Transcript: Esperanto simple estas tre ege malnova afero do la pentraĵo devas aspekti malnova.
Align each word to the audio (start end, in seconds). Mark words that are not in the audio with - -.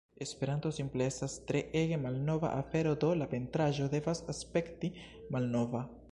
Esperanto 0.25 0.69
simple 0.75 1.05
estas 1.09 1.33
tre 1.49 1.59
ege 1.81 1.99
malnova 2.05 2.49
afero 2.61 2.93
do 3.03 3.11
la 3.19 3.27
pentraĵo 3.35 3.89
devas 3.95 4.23
aspekti 4.35 4.91
malnova. 5.37 5.83